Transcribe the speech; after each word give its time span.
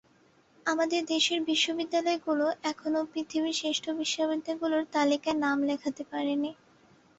আমাদের 0.65 1.01
দেশের 1.05 1.39
বিশ্ববিদ্যালয়গুলো 1.49 2.45
এখনো 2.63 2.99
পৃথিবীর 3.11 3.57
শ্রেষ্ঠ 3.59 3.85
বিশ্ববিদ্যালয়গুলোর 3.99 4.83
তালিকায় 4.93 5.37
নাম 5.43 5.57
লেখাতে 5.69 6.03
পারেনি। 6.11 6.51